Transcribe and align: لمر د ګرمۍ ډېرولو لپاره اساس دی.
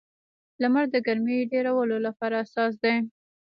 لمر 0.61 0.85
د 0.91 0.95
ګرمۍ 1.05 1.37
ډېرولو 1.51 1.97
لپاره 2.07 2.35
اساس 2.45 2.73
دی. 2.83 2.95